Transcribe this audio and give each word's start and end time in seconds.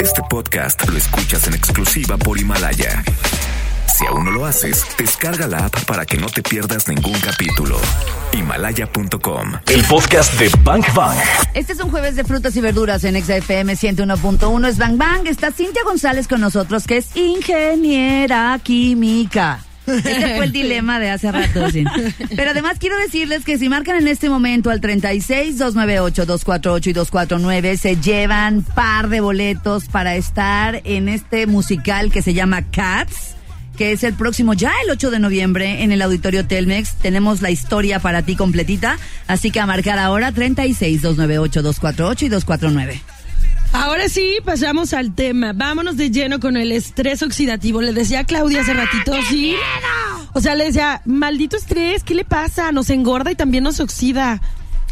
Este 0.00 0.22
podcast 0.28 0.88
lo 0.88 0.96
escuchas 0.96 1.46
en 1.46 1.54
exclusiva 1.54 2.16
por 2.16 2.38
Himalaya. 2.38 3.02
Si 3.86 4.04
aún 4.06 4.24
no 4.24 4.30
lo 4.32 4.44
haces, 4.44 4.84
descarga 4.98 5.46
la 5.46 5.66
app 5.66 5.84
para 5.84 6.04
que 6.04 6.16
no 6.16 6.26
te 6.26 6.42
pierdas 6.42 6.88
ningún 6.88 7.18
capítulo. 7.20 7.78
Himalaya.com. 8.32 9.52
El 9.66 9.84
podcast 9.84 10.38
de 10.38 10.50
Bang 10.62 10.84
Bang. 10.94 11.16
Este 11.54 11.72
es 11.72 11.80
un 11.80 11.90
jueves 11.90 12.16
de 12.16 12.24
frutas 12.24 12.56
y 12.56 12.60
verduras 12.60 13.04
en 13.04 13.22
XFM 13.22 13.74
101.1. 13.74 14.68
Es 14.68 14.78
Bang 14.78 14.96
Bang. 14.96 15.26
Está 15.26 15.52
Cintia 15.52 15.82
González 15.84 16.26
con 16.26 16.40
nosotros, 16.40 16.86
que 16.86 16.98
es 16.98 17.16
ingeniera 17.16 18.58
química. 18.62 19.60
Ese 19.86 20.36
fue 20.36 20.44
el 20.44 20.52
dilema 20.52 20.98
de 20.98 21.10
hace 21.10 21.30
rato, 21.30 21.70
sí. 21.70 21.84
Pero 22.34 22.50
además 22.50 22.78
quiero 22.78 22.96
decirles 22.98 23.44
que 23.44 23.58
si 23.58 23.68
marcan 23.68 23.96
en 23.96 24.08
este 24.08 24.28
momento 24.28 24.70
al 24.70 24.80
36 24.80 25.58
298 25.58 26.26
248 26.26 26.90
y 26.90 26.92
249 26.92 27.76
se 27.76 27.96
llevan 27.96 28.62
par 28.62 29.08
de 29.08 29.20
boletos 29.20 29.86
para 29.86 30.16
estar 30.16 30.80
en 30.84 31.08
este 31.08 31.46
musical 31.46 32.10
que 32.10 32.22
se 32.22 32.34
llama 32.34 32.62
Cats 32.70 33.34
que 33.76 33.92
es 33.92 34.04
el 34.04 34.14
próximo 34.14 34.54
ya 34.54 34.72
el 34.84 34.90
8 34.90 35.10
de 35.10 35.18
noviembre 35.18 35.82
en 35.82 35.92
el 35.92 36.00
Auditorio 36.02 36.46
Telmex. 36.46 36.94
Tenemos 36.94 37.42
la 37.42 37.50
historia 37.50 37.98
para 37.98 38.22
ti 38.22 38.36
completita, 38.36 38.98
así 39.26 39.50
que 39.50 39.60
a 39.60 39.66
marcar 39.66 39.98
ahora 39.98 40.32
36 40.32 41.02
298 41.02 41.62
248 41.62 42.24
y 42.24 42.28
249. 42.28 43.13
Ahora 43.74 44.08
sí, 44.08 44.36
pasamos 44.44 44.92
al 44.94 45.14
tema. 45.14 45.52
Vámonos 45.52 45.96
de 45.96 46.10
lleno 46.10 46.38
con 46.40 46.56
el 46.56 46.72
estrés 46.72 47.22
oxidativo. 47.22 47.82
Le 47.82 47.92
decía 47.92 48.20
a 48.20 48.24
Claudia 48.24 48.60
hace 48.62 48.72
ratito, 48.72 49.12
sí. 49.28 49.54
O 50.32 50.40
sea, 50.40 50.54
le 50.54 50.66
decía, 50.66 51.02
maldito 51.04 51.56
estrés, 51.56 52.02
¿qué 52.04 52.14
le 52.14 52.24
pasa? 52.24 52.72
Nos 52.72 52.88
engorda 52.90 53.30
y 53.30 53.34
también 53.34 53.64
nos 53.64 53.80
oxida. 53.80 54.40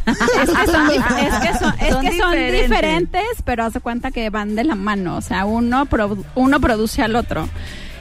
Es 0.05 0.19
que 0.19 0.47
son, 0.67 0.91
es 0.91 1.35
que 1.35 1.59
son, 1.59 1.75
es 1.81 1.97
que 2.11 2.19
son 2.19 2.33
diferentes, 2.63 3.23
pero 3.45 3.65
hace 3.65 3.81
cuenta 3.81 4.11
que 4.11 4.31
van 4.31 4.57
de 4.57 4.65
la 4.65 4.75
mano. 4.75 5.17
O 5.17 5.21
sea, 5.21 5.45
uno, 5.45 5.87
produ- 5.87 6.25
uno 6.35 6.61
produce 6.61 7.03
al 7.03 7.15
otro. 7.17 7.49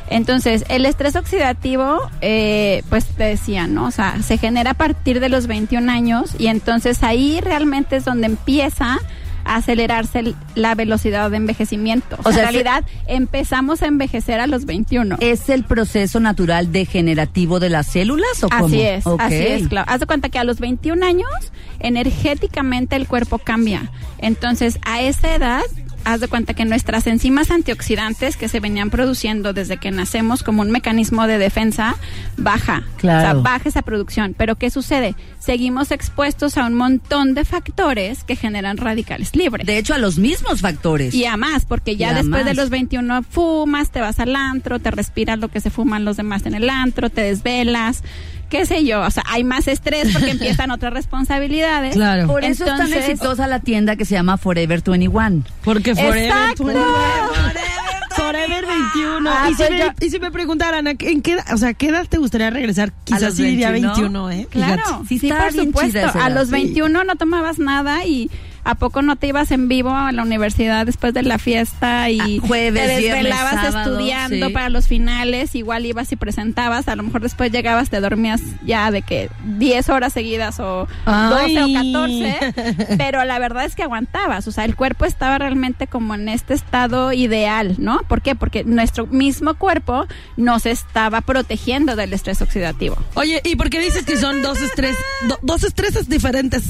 Entonces, 0.09 0.65
el 0.67 0.85
estrés 0.85 1.15
oxidativo, 1.15 2.01
eh, 2.21 2.83
pues 2.89 3.05
te 3.05 3.23
decía, 3.23 3.67
¿no? 3.67 3.85
O 3.85 3.91
sea, 3.91 4.21
se 4.23 4.37
genera 4.37 4.71
a 4.71 4.73
partir 4.73 5.19
de 5.19 5.29
los 5.29 5.47
21 5.47 5.89
años 5.91 6.31
y 6.37 6.47
entonces 6.47 7.01
ahí 7.03 7.39
realmente 7.39 7.95
es 7.97 8.03
donde 8.05 8.25
empieza 8.27 8.97
acelerarse 9.45 10.19
el- 10.19 10.35
la 10.55 10.75
velocidad 10.75 11.29
de 11.31 11.37
envejecimiento. 11.37 12.17
O, 12.23 12.31
sea, 12.31 12.43
en 12.43 12.49
realidad 12.51 12.85
empezamos 13.07 13.81
a 13.81 13.87
envejecer 13.87 14.39
a 14.39 14.47
los 14.47 14.65
21. 14.65 15.17
¿Es 15.19 15.49
el 15.49 15.63
proceso 15.63 16.19
natural 16.19 16.71
degenerativo 16.71 17.59
de 17.59 17.69
las 17.69 17.87
células 17.87 18.43
o 18.43 18.49
cómo? 18.49 18.65
Así 18.65 18.81
es, 18.81 19.05
Ok. 19.07 19.21
así 19.21 19.35
es, 19.35 19.67
claro. 19.67 19.89
Haz 19.91 19.99
de 19.99 20.05
cuenta 20.05 20.29
que 20.29 20.39
a 20.39 20.43
los 20.43 20.59
21 20.59 21.03
años, 21.03 21.29
energéticamente 21.79 22.95
el 22.95 23.07
cuerpo 23.07 23.37
cambia. 23.37 23.91
Entonces, 24.17 24.79
a 24.83 25.01
esa 25.01 25.35
edad, 25.35 25.61
haz 26.03 26.19
de 26.19 26.27
cuenta 26.27 26.53
que 26.53 26.65
nuestras 26.65 27.07
enzimas 27.07 27.51
antioxidantes 27.51 28.37
que 28.37 28.47
se 28.47 28.59
venían 28.59 28.89
produciendo 28.89 29.53
desde 29.53 29.77
que 29.77 29.91
nacemos 29.91 30.43
como 30.43 30.61
un 30.61 30.71
mecanismo 30.71 31.27
de 31.27 31.37
defensa, 31.37 31.95
baja. 32.37 32.83
Claro. 32.97 33.19
O 33.19 33.21
sea, 33.21 33.33
baja 33.41 33.69
esa 33.69 33.81
producción. 33.81 34.35
Pero 34.37 34.55
¿qué 34.55 34.69
sucede? 34.69 35.15
Seguimos 35.39 35.91
expuestos 35.91 36.57
a 36.57 36.65
un 36.65 36.73
montón 36.73 37.33
de 37.33 37.45
factores 37.45 38.23
que 38.23 38.35
generan 38.35 38.77
radicales 38.77 39.35
libres. 39.35 39.65
De 39.65 39.77
hecho, 39.77 39.93
a 39.93 39.97
los 39.97 40.17
mismos 40.17 40.61
factores. 40.61 41.13
Y 41.13 41.25
a 41.25 41.37
más, 41.37 41.65
porque 41.65 41.95
ya 41.95 42.13
después 42.13 42.45
de 42.45 42.53
los 42.53 42.69
21 42.69 43.23
fumas, 43.23 43.91
te 43.91 44.01
vas 44.01 44.19
al 44.19 44.35
antro, 44.35 44.79
te 44.79 44.91
respiras 44.91 45.39
lo 45.39 45.47
que 45.47 45.61
se 45.61 45.69
fuman 45.69 46.05
los 46.05 46.17
demás 46.17 46.45
en 46.45 46.55
el 46.55 46.69
antro, 46.69 47.09
te 47.09 47.21
desvelas, 47.21 48.03
qué 48.51 48.65
sé 48.67 48.83
yo. 48.85 49.01
O 49.01 49.09
sea, 49.09 49.23
hay 49.27 49.43
más 49.43 49.67
estrés 49.67 50.09
porque 50.13 50.29
empiezan 50.37 50.69
otras 50.69 50.93
responsabilidades. 50.93 51.95
Claro. 51.95 52.27
Por 52.27 52.43
eso 52.43 52.65
es 52.65 52.69
tan 52.69 52.81
Entonces- 52.81 53.09
exitosa 53.09 53.47
la 53.47 53.59
tienda 53.61 53.95
que 53.95 54.05
se 54.05 54.13
llama 54.13 54.37
Forever 54.37 54.83
21. 54.85 55.43
Porque 55.63 55.95
Forever 55.95 56.25
Exacto. 56.25 56.65
21. 56.65 56.87
Forever 58.15 58.65
21. 58.67 59.29
Ah, 59.31 59.49
y, 59.49 59.53
si 59.55 59.63
me, 59.63 60.05
y 60.05 60.09
si 60.09 60.19
me 60.19 60.31
preguntaran, 60.31 60.85
¿a 60.87 60.91
¿en 60.91 61.21
qué, 61.21 61.33
edad- 61.33 61.53
o 61.53 61.57
sea, 61.57 61.73
qué 61.73 61.87
edad 61.87 62.05
te 62.07 62.17
gustaría 62.17 62.49
regresar? 62.49 62.91
Quizás 63.05 63.21
los 63.21 63.35
sí 63.35 63.43
diría 63.45 63.71
21, 63.71 64.25
21, 64.27 64.31
¿eh? 64.31 64.47
Claro, 64.51 64.83
Fíjate. 64.83 65.07
Sí 65.07 65.19
sí, 65.19 65.29
por 65.31 65.53
supuesto. 65.53 66.19
A 66.19 66.29
los 66.29 66.47
sí. 66.47 66.51
21 66.51 67.03
no 67.05 67.15
tomabas 67.15 67.57
nada 67.57 68.05
y 68.05 68.29
¿a 68.63 68.75
poco 68.75 69.01
no 69.01 69.15
te 69.15 69.27
ibas 69.27 69.51
en 69.51 69.67
vivo 69.67 69.91
a 69.95 70.11
la 70.11 70.23
universidad 70.23 70.85
después 70.85 71.13
de 71.13 71.23
la 71.23 71.37
fiesta 71.39 72.09
y 72.09 72.19
Ah, 72.19 72.47
jueves, 72.47 72.87
te 72.87 72.97
viernes, 72.99 73.23
desvelabas 73.23 73.53
sábado, 73.71 73.91
estudiando 73.93 74.47
sí. 74.47 74.53
para 74.53 74.69
los 74.69 74.87
finales? 74.87 75.55
Igual 75.55 75.85
ibas 75.85 76.11
y 76.11 76.15
presentabas, 76.15 76.87
a 76.87 76.95
lo 76.95 77.03
mejor 77.03 77.21
después 77.21 77.51
llegabas, 77.51 77.89
te 77.89 77.99
dormías 77.99 78.41
ya 78.65 78.91
de 78.91 79.01
que 79.01 79.29
10 79.57 79.89
horas 79.89 80.13
seguidas 80.13 80.59
o 80.59 80.87
12 81.05 81.61
o 81.61 81.65
Ay. 81.65 81.73
14, 81.73 82.53
pero 82.97 83.23
la 83.25 83.39
verdad 83.39 83.65
es 83.65 83.75
que 83.75 83.83
aguantabas, 83.83 84.47
o 84.47 84.51
sea, 84.51 84.65
el 84.65 84.75
cuerpo 84.75 85.05
estaba 85.05 85.37
realmente 85.37 85.87
como 85.87 86.15
en 86.15 86.29
este 86.29 86.53
estado 86.53 87.13
ideal, 87.13 87.75
¿no? 87.77 87.99
¿Por 88.07 88.21
qué? 88.21 88.35
Porque 88.35 88.63
nuestro 88.63 89.07
mismo 89.07 89.55
cuerpo 89.55 90.05
nos 90.37 90.65
estaba 90.65 91.21
protegiendo 91.21 91.95
del 91.95 92.13
estrés 92.13 92.41
oxidativo. 92.41 92.97
Oye, 93.15 93.41
¿y 93.43 93.55
por 93.55 93.69
qué 93.69 93.79
dices 93.79 94.03
que 94.05 94.17
son 94.17 94.41
dos 94.41 94.61
estrés, 94.61 94.95
do- 95.27 95.39
dos 95.41 95.63
estreses 95.63 96.07
diferentes? 96.09 96.63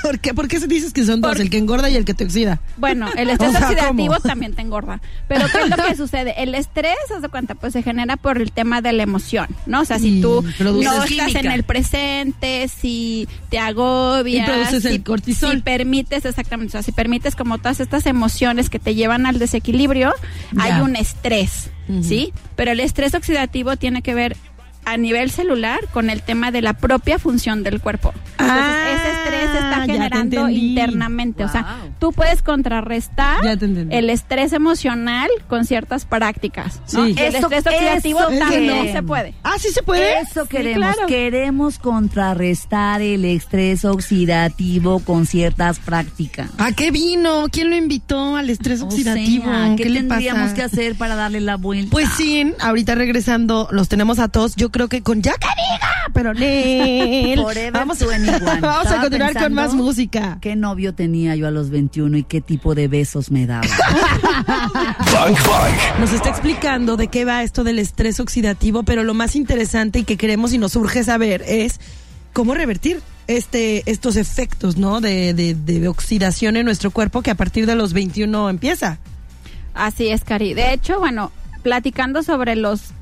¿Por 0.02 0.18
qué, 0.18 0.34
¿Por 0.34 0.48
qué 0.48 0.60
se 0.60 0.66
dices 0.66 0.92
que 0.92 1.04
son 1.04 1.20
dos? 1.20 1.38
El 1.40 1.50
que 1.50 1.58
engorda 1.58 1.90
y 1.90 1.96
el 1.96 2.04
que 2.04 2.14
te 2.14 2.24
oxida. 2.24 2.60
Bueno, 2.76 3.08
el 3.16 3.30
estrés 3.30 3.50
O 3.54 3.58
sea, 3.58 3.68
oxidativo 3.68 4.14
¿cómo? 4.14 4.20
también 4.20 4.54
te 4.54 4.62
engorda. 4.62 5.00
Pero 5.28 5.46
¿qué 5.52 5.58
es 5.62 5.70
lo 5.70 5.76
que 5.84 5.94
sucede? 5.96 6.34
El 6.42 6.54
estrés, 6.54 6.96
haz 7.14 7.22
de 7.22 7.28
cuenta, 7.28 7.54
pues 7.54 7.72
se 7.72 7.82
genera 7.82 8.16
por 8.16 8.38
el 8.40 8.52
tema 8.52 8.80
de 8.80 8.92
la 8.92 9.02
emoción, 9.02 9.46
¿no? 9.66 9.80
O 9.80 9.84
sea, 9.84 9.98
si 9.98 10.20
tú 10.20 10.44
no 10.60 10.80
estás 10.80 11.06
química. 11.06 11.40
en 11.40 11.50
el 11.52 11.62
presente, 11.64 12.68
si 12.68 13.28
te 13.50 13.58
agobias, 13.58 14.48
Y 14.48 14.50
produces 14.50 14.84
el 14.84 14.92
si, 14.92 15.00
cortisol. 15.00 15.56
si 15.56 15.62
permites, 15.62 16.24
exactamente, 16.24 16.70
o 16.70 16.72
sea, 16.72 16.82
si 16.82 16.92
permites 16.92 17.34
como 17.36 17.58
todas 17.58 17.80
estas 17.80 18.06
emociones 18.06 18.70
que 18.70 18.78
te 18.78 18.94
llevan 18.94 19.26
al 19.26 19.38
desequilibrio, 19.38 20.12
hay 20.58 20.80
un 20.80 20.96
estrés, 20.96 21.70
¿sí? 22.02 22.32
Pero 22.56 22.72
el 22.72 22.80
estrés 22.80 23.14
oxidativo 23.14 23.76
tiene 23.76 24.02
que 24.02 24.14
ver 24.14 24.36
a 24.86 24.96
nivel 24.96 25.30
celular 25.30 25.80
con 25.92 26.08
el 26.08 26.22
tema 26.22 26.50
de 26.50 26.62
la 26.62 26.72
propia 26.72 27.18
función 27.18 27.62
del 27.62 27.80
cuerpo. 27.80 28.12
Entonces, 28.38 28.56
Ah, 28.64 28.88
ese 28.94 29.10
estrés 29.12 29.62
está 29.82 29.92
generando 29.92 30.48
internamente. 30.48 31.44
O 31.44 31.48
sea, 31.48 31.78
tú 31.98 32.12
puedes 32.12 32.42
contrarrestar 32.42 33.38
el 33.90 34.10
estrés 34.10 34.52
emocional 34.52 35.28
con 35.48 35.64
ciertas 35.64 36.04
prácticas. 36.04 36.80
¿no? 36.92 37.06
Sí. 37.06 37.14
Y 37.16 37.20
el 37.20 37.34
Eso- 37.34 37.50
estrés 37.50 37.66
oxidativo 37.66 38.20
eso 38.20 38.28
también 38.38 38.50
queremos. 38.50 38.92
se 38.92 39.02
puede. 39.02 39.34
Ah, 39.42 39.54
sí 39.58 39.68
se 39.72 39.82
puede. 39.82 40.20
Eso 40.20 40.42
Sí, 40.44 40.48
queremos. 40.48 40.94
claro. 40.94 41.06
Queremos 41.08 41.78
contrarrestar 41.78 43.02
el 43.02 43.24
estrés 43.24 43.84
oxidativo 43.84 45.00
con 45.00 45.26
ciertas 45.26 45.78
prácticas. 45.78 46.50
¿A 46.58 46.72
qué 46.72 46.90
vino? 46.90 47.46
¿Quién 47.50 47.70
lo 47.70 47.76
invitó 47.76 48.36
al 48.36 48.50
estrés 48.50 48.80
O 48.82 48.86
oxidativo? 48.86 49.44
sea, 49.44 49.74
¿qué, 49.76 49.88
le 49.88 50.00
tendríamos 50.00 50.42
pasa? 50.42 50.54
que 50.54 50.62
hacer 50.62 50.94
para 50.96 51.14
darle 51.16 51.40
la 51.40 51.56
vuelta? 51.56 51.90
Pues 51.90 52.08
sí, 52.16 52.52
ahorita 52.60 52.94
regresando, 52.94 53.68
los 53.70 53.88
tenemos 53.88 54.18
a 54.18 54.28
todos, 54.28 54.56
yo 54.56 54.70
creo 54.70 54.88
que 54.88 55.02
con 55.02 55.22
Ya 55.22 55.32
que 55.32 55.48
diga, 55.48 55.88
pero 56.12 56.34
Nel. 56.34 57.40
Vamos, 57.72 57.98
21. 57.98 58.60
vamos 58.60 58.86
a 58.86 59.00
continuar 59.00 59.32
con 59.34 59.42
pensando 59.42 59.54
más 59.72 59.82
música. 59.82 60.38
¿Qué 60.40 60.56
novio 60.56 60.94
tenía 60.94 61.36
yo 61.36 61.46
a 61.46 61.50
los 61.50 61.70
21 61.70 62.18
y 62.18 62.22
qué 62.24 62.40
tipo 62.40 62.74
de 62.74 62.88
besos 62.88 63.30
me 63.30 63.46
daba? 63.46 63.66
Bang 64.46 65.34
Bang. 65.34 66.00
Nos 66.00 66.12
está 66.12 66.28
explicando 66.28 66.96
de 66.96 67.08
qué 67.08 67.24
va 67.24 67.42
esto 67.42 67.64
del 67.64 67.78
estrés 67.78 68.20
oxidativo, 68.20 68.82
pero 68.82 69.04
lo 69.04 69.14
más 69.14 69.36
interesante 69.36 70.00
y 70.00 70.04
que 70.04 70.16
queremos 70.16 70.52
y 70.52 70.58
nos 70.58 70.76
urge 70.76 71.04
saber 71.04 71.42
es 71.46 71.80
cómo 72.32 72.54
revertir 72.54 73.00
este 73.26 73.88
estos 73.90 74.16
efectos, 74.16 74.76
¿no? 74.76 75.00
De, 75.00 75.34
de, 75.34 75.54
de 75.54 75.88
oxidación 75.88 76.56
en 76.56 76.64
nuestro 76.64 76.90
cuerpo 76.90 77.22
que 77.22 77.30
a 77.30 77.34
partir 77.34 77.66
de 77.66 77.74
los 77.74 77.92
21 77.92 78.50
empieza. 78.50 78.98
Así 79.74 80.08
es, 80.08 80.24
Cari. 80.24 80.54
De 80.54 80.72
hecho, 80.72 80.98
bueno, 80.98 81.30
platicando 81.62 82.22
sobre 82.22 82.56
los 82.56 82.92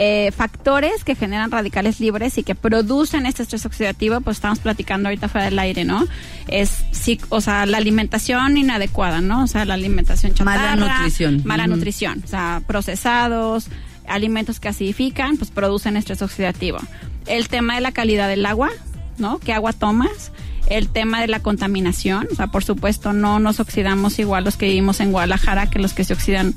eh, 0.00 0.30
factores 0.30 1.02
que 1.02 1.16
generan 1.16 1.50
radicales 1.50 1.98
libres 1.98 2.38
y 2.38 2.44
que 2.44 2.54
producen 2.54 3.26
este 3.26 3.42
estrés 3.42 3.66
oxidativo, 3.66 4.20
pues 4.20 4.36
estamos 4.36 4.60
platicando 4.60 5.08
ahorita 5.08 5.28
fuera 5.28 5.46
del 5.46 5.58
aire, 5.58 5.84
¿no? 5.84 6.06
Es, 6.46 6.84
sí, 6.92 7.20
o 7.30 7.40
sea, 7.40 7.66
la 7.66 7.78
alimentación 7.78 8.56
inadecuada, 8.56 9.20
¿no? 9.20 9.42
O 9.42 9.46
sea, 9.48 9.64
la 9.64 9.74
alimentación 9.74 10.34
chatarra. 10.34 10.76
Mala 10.76 10.76
nutrición. 10.76 11.42
Mala 11.44 11.66
nutrición. 11.66 12.22
O 12.24 12.28
sea, 12.28 12.62
procesados, 12.64 13.66
alimentos 14.06 14.60
que 14.60 14.68
acidifican, 14.68 15.36
pues 15.36 15.50
producen 15.50 15.96
estrés 15.96 16.22
oxidativo. 16.22 16.78
El 17.26 17.48
tema 17.48 17.74
de 17.74 17.80
la 17.80 17.90
calidad 17.90 18.28
del 18.28 18.46
agua, 18.46 18.70
¿no? 19.18 19.40
¿Qué 19.40 19.52
agua 19.52 19.72
tomas? 19.72 20.30
El 20.70 20.88
tema 20.88 21.20
de 21.20 21.28
la 21.28 21.40
contaminación, 21.40 22.28
o 22.30 22.34
sea, 22.34 22.48
por 22.48 22.62
supuesto, 22.64 23.12
no 23.12 23.38
nos 23.38 23.60
oxidamos 23.60 24.18
igual 24.18 24.44
los 24.44 24.56
que 24.56 24.66
vivimos 24.66 25.00
en 25.00 25.12
Guadalajara 25.12 25.70
que 25.70 25.78
los 25.78 25.94
que 25.94 26.04
se 26.04 26.12
oxidan, 26.12 26.54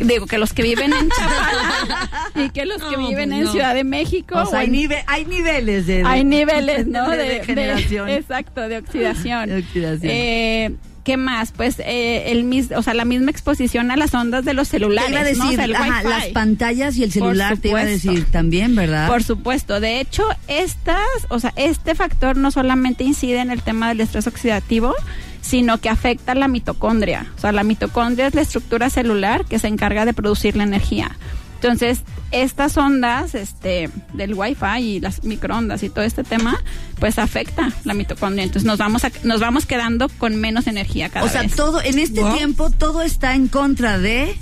digo, 0.00 0.26
que 0.26 0.38
los 0.38 0.52
que 0.52 0.62
viven 0.62 0.92
en 0.92 1.08
Chapala 1.08 2.30
y 2.46 2.50
que 2.50 2.64
los 2.66 2.82
que 2.82 2.96
No, 2.96 3.08
viven 3.08 3.32
en. 3.32 3.48
Ciudad 3.48 3.74
de 3.74 3.84
México. 3.84 4.36
O 4.38 4.46
sea, 4.46 4.58
o 4.58 4.62
hay, 4.62 4.68
nive- 4.68 5.04
hay 5.06 5.24
niveles 5.26 5.86
de, 5.86 6.02
hay 6.04 6.24
niveles, 6.24 6.86
¿no? 6.88 7.08
de, 7.10 7.16
De, 7.16 7.22
de- 7.24 7.34
degeneración. 7.40 8.08
exacto, 8.08 8.68
de 8.68 8.78
oxidación. 8.78 9.48
De 9.48 9.58
oxidación. 9.58 10.10
Eh, 10.12 10.74
¿Qué 11.04 11.16
más? 11.16 11.50
Pues 11.52 11.80
eh, 11.80 12.30
el 12.30 12.44
mis, 12.44 12.70
o 12.70 12.82
sea, 12.82 12.94
la 12.94 13.04
misma 13.04 13.30
exposición 13.30 13.90
a 13.90 13.96
las 13.96 14.14
ondas 14.14 14.44
de 14.44 14.54
los 14.54 14.68
Te 14.68 14.78
celulares, 14.78 15.10
iba 15.10 15.20
a 15.20 15.24
decir, 15.24 15.42
¿no? 15.42 15.50
O 15.50 15.52
sea, 15.54 15.64
el 15.64 15.74
ajá, 15.74 15.98
Wi-Fi. 15.98 16.08
las 16.08 16.26
pantallas 16.28 16.96
y 16.96 17.02
el 17.02 17.12
celular, 17.12 17.56
te 17.56 17.68
iba 17.70 17.80
a 17.80 17.84
decir 17.84 18.24
también, 18.30 18.74
¿verdad? 18.76 19.08
Por 19.08 19.24
supuesto. 19.24 19.80
De 19.80 20.00
hecho, 20.00 20.24
estas, 20.46 21.00
o 21.28 21.40
sea, 21.40 21.52
este 21.56 21.94
factor 21.94 22.36
no 22.36 22.50
solamente 22.52 23.02
incide 23.02 23.40
en 23.40 23.50
el 23.50 23.62
tema 23.62 23.88
del 23.88 24.00
estrés 24.00 24.26
oxidativo, 24.28 24.94
sino 25.40 25.78
que 25.78 25.88
afecta 25.88 26.34
la 26.36 26.46
mitocondria. 26.46 27.26
O 27.36 27.40
sea, 27.40 27.50
la 27.50 27.64
mitocondria 27.64 28.28
es 28.28 28.34
la 28.34 28.42
estructura 28.42 28.88
celular 28.88 29.44
que 29.44 29.58
se 29.58 29.66
encarga 29.66 30.04
de 30.04 30.14
producir 30.14 30.56
la 30.56 30.62
energía. 30.62 31.16
Entonces, 31.62 32.00
estas 32.32 32.76
ondas 32.76 33.36
este, 33.36 33.88
del 34.14 34.34
Wi-Fi 34.34 34.80
y 34.80 35.00
las 35.00 35.22
microondas 35.22 35.84
y 35.84 35.90
todo 35.90 36.02
este 36.02 36.24
tema, 36.24 36.60
pues 36.98 37.20
afecta 37.20 37.70
la 37.84 37.94
mitocondria. 37.94 38.42
Entonces 38.42 38.66
nos 38.66 38.78
vamos 38.78 39.04
a, 39.04 39.12
nos 39.22 39.38
vamos 39.38 39.64
quedando 39.64 40.08
con 40.08 40.34
menos 40.34 40.66
energía 40.66 41.08
cada 41.08 41.24
vez. 41.24 41.36
O 41.36 41.38
sea, 41.38 41.48
todo, 41.48 41.80
en 41.80 42.00
este 42.00 42.24
tiempo 42.34 42.70
todo 42.70 43.02
está 43.02 43.36
en 43.36 43.46
contra 43.46 43.98
de 43.98 44.36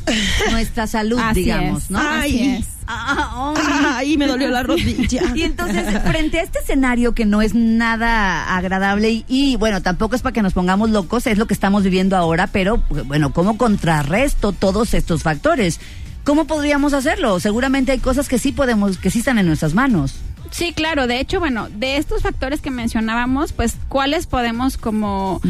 nuestra 0.51 0.87
salud, 0.87 1.21
digamos, 1.35 1.91
¿no? 1.91 1.99
Ay. 2.01 2.37
Así 2.37 2.51
es. 2.51 2.67
Ay, 2.87 4.17
me 4.17 4.27
dolió 4.27 4.49
la 4.49 4.63
rodilla. 4.63 5.23
Y 5.35 5.43
entonces, 5.43 5.85
frente 6.03 6.41
a 6.41 6.43
este 6.43 6.59
escenario 6.59 7.15
que 7.15 7.25
no 7.25 7.43
es 7.43 7.55
nada 7.55 8.57
agradable 8.57 9.11
y, 9.11 9.25
y, 9.29 9.57
bueno, 9.57 9.81
tampoco 9.83 10.17
es 10.17 10.23
para 10.23 10.33
que 10.33 10.43
nos 10.43 10.55
pongamos 10.55 10.91
locos, 10.91 11.27
es 11.27 11.39
lo 11.39 11.47
que 11.47 11.55
estamos 11.55 11.85
viviendo 11.85 12.17
ahora, 12.17 12.47
pero 12.49 12.83
bueno, 13.05 13.33
¿cómo 13.33 13.57
contrarresto 13.59 14.53
todos 14.53 14.95
estos 14.95 15.23
factores? 15.23 15.79
¿Cómo 16.25 16.47
podríamos 16.47 16.93
hacerlo? 16.93 17.41
Seguramente 17.41 17.93
hay 17.93 17.99
cosas 17.99 18.29
que 18.29 18.39
sí 18.39 18.53
podemos, 18.53 18.99
que 18.99 19.11
sí 19.11 19.21
están 19.21 19.39
en 19.39 19.47
nuestras 19.47 19.75
manos. 19.75 20.17
Sí, 20.51 20.73
claro. 20.73 21.07
De 21.07 21.21
hecho, 21.21 21.41
bueno, 21.41 21.69
de 21.71 21.97
estos 21.97 22.23
factores 22.23 22.61
que 22.61 22.71
mencionábamos, 22.71 23.53
pues, 23.53 23.77
¿cuáles 23.89 24.27
podemos 24.27 24.77
como, 24.77 25.41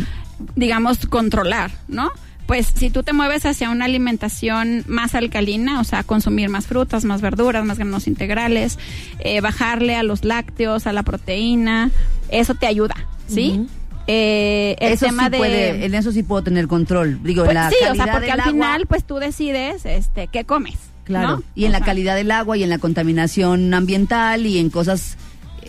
digamos, 0.56 1.06
controlar, 1.06 1.70
no? 1.88 2.11
Pues 2.46 2.72
si 2.75 2.90
tú 2.90 3.02
te 3.02 3.12
mueves 3.12 3.46
hacia 3.46 3.70
una 3.70 3.84
alimentación 3.84 4.84
más 4.88 5.14
alcalina, 5.14 5.81
o 5.81 5.84
sea, 5.84 6.02
consumir 6.02 6.49
más 6.49 6.67
frutas, 6.67 7.05
más 7.05 7.20
verduras, 7.20 7.64
más 7.64 7.78
granos 7.78 8.08
integrales, 8.08 8.78
eh, 9.20 9.40
bajarle 9.40 9.94
a 9.94 10.02
los 10.02 10.25
lácteos, 10.25 10.88
a 10.88 10.93
la 10.93 11.05
proteína, 11.05 11.93
eso 12.28 12.55
te 12.55 12.67
ayuda, 12.67 12.96
¿sí? 13.28 13.67
Eh, 14.12 14.76
el 14.80 14.94
eso 14.94 15.06
tema 15.06 15.26
sí 15.26 15.38
de 15.38 15.84
en 15.84 15.94
eso 15.94 16.10
sí 16.10 16.24
puedo 16.24 16.42
tener 16.42 16.66
control. 16.66 17.22
Digo 17.22 17.44
pues, 17.44 17.54
la 17.54 17.70
sí 17.70 17.76
o 17.88 17.94
sea 17.94 18.12
porque 18.12 18.32
al 18.32 18.42
final 18.42 18.86
pues 18.86 19.04
tú 19.04 19.16
decides 19.16 19.86
este 19.86 20.26
qué 20.26 20.44
comes 20.44 20.78
claro. 21.04 21.44
Y 21.54 21.66
en 21.66 21.72
la 21.72 21.80
calidad 21.80 22.16
del 22.16 22.32
agua 22.32 22.56
y 22.56 22.64
en 22.64 22.70
la 22.70 22.78
contaminación 22.78 23.72
ambiental 23.72 24.46
y 24.46 24.58
en 24.58 24.68
cosas 24.70 25.16